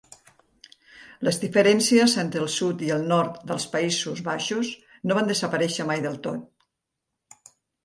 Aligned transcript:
Les 1.27 1.37
diferències 1.43 2.15
entre 2.23 2.41
el 2.45 2.49
sud 2.55 2.81
i 2.87 2.89
el 2.97 3.05
nord 3.13 3.37
dels 3.53 3.69
Països 3.75 4.25
Baixos 4.31 4.73
no 5.11 5.21
van 5.21 5.31
desaparèixer 5.35 5.89
mai 5.93 6.05
del 6.09 6.21
tot. 6.27 7.49